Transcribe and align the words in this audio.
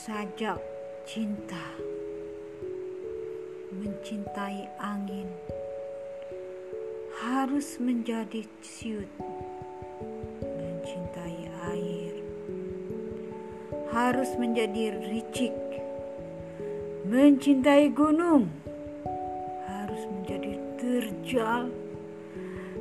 sajak 0.00 0.56
cinta 1.04 1.76
mencintai 3.68 4.64
angin 4.80 5.28
harus 7.20 7.76
menjadi 7.76 8.48
ciut. 8.64 9.12
Mencintai 10.40 11.52
air 11.68 12.16
harus 13.92 14.40
menjadi 14.40 14.96
ricik. 15.04 15.52
Mencintai 17.04 17.92
gunung 17.92 18.48
harus 19.68 20.00
menjadi 20.08 20.56
terjal. 20.80 21.68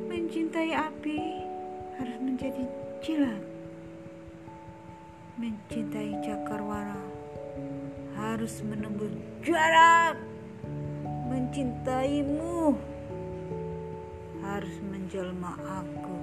Mencintai 0.07 0.71
api 0.71 1.19
harus 1.99 2.17
menjadi 2.23 2.63
jilat 3.03 3.58
mencintai 5.39 6.19
cakarwara 6.19 6.99
harus 8.19 8.59
menembus 8.67 9.15
jarak. 9.39 10.19
Mencintaimu 11.31 12.75
harus 14.43 14.75
menjelma 14.83 15.55
aku. 15.63 16.17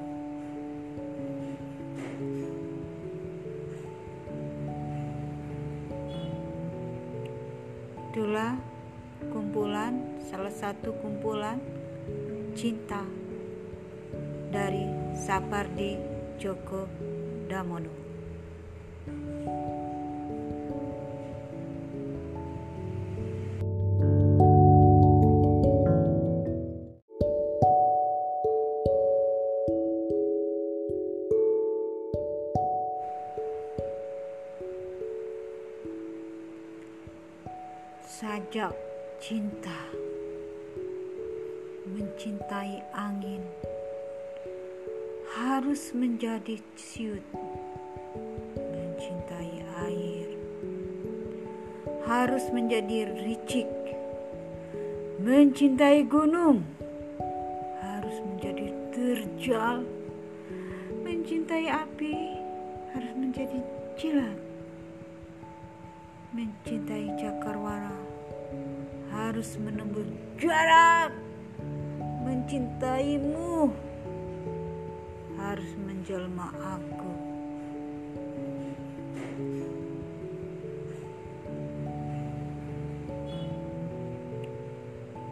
Itulah 8.13 8.61
kumpulan 9.33 10.21
salah 10.29 10.53
satu 10.53 10.93
kumpulan 11.01 11.57
cinta 12.53 13.01
dari 14.53 14.85
Sapardi 15.17 15.97
Djoko 16.37 16.85
Damono 17.49 18.06
sajak 38.17 38.73
cinta 39.21 39.77
mencintai 41.85 42.81
angin 42.97 43.45
harus 45.37 45.93
menjadi 45.93 46.57
ciut 46.81 47.21
harus 52.07 52.47
menjadi 52.55 53.11
ricik. 53.19 53.67
Mencintai 55.19 56.07
gunung 56.07 56.63
harus 57.83 58.17
menjadi 58.23 58.71
terjal. 58.95 59.83
Mencintai 61.03 61.67
api 61.67 62.15
harus 62.95 63.13
menjadi 63.19 63.59
jilat. 63.99 64.39
Mencintai 66.31 67.11
cakarwara 67.19 67.99
harus 69.11 69.59
menembus 69.59 70.07
jarak. 70.39 71.11
Mencintaimu 72.23 73.71
harus 75.39 75.71
menjelma 75.79 76.51
aku 76.59 77.26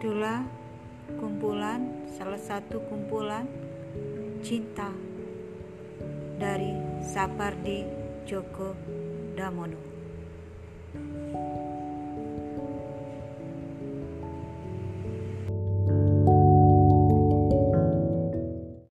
itulah 0.05 0.45
kumpulan 1.17 2.05
salah 2.13 2.37
satu 2.37 2.77
kumpulan 2.93 3.49
cinta 4.45 4.93
dari 6.37 6.77
Sapardi 7.01 7.81
Djoko 8.21 8.77
Damono. 9.33 9.81